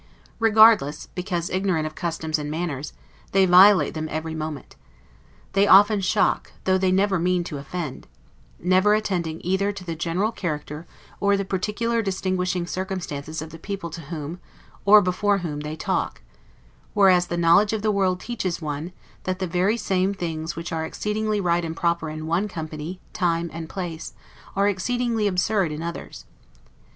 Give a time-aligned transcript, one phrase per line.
[0.39, 2.93] Regardless, because ignorant, of customs and manners,
[3.33, 4.75] they violate them every moment.
[5.53, 8.07] They often shock, though they never mean to offend:
[8.59, 10.87] never attending either to the general character,
[11.19, 14.39] or the particular distinguishing circumstances of the people to whom,
[14.85, 16.23] or before whom they talk;
[16.95, 18.93] whereas the knowledge of the world teaches one,
[19.25, 23.51] that the very same things which are exceedingly right and proper in one company, time
[23.53, 24.15] and place,
[24.55, 26.25] are exceedingly absurd in others.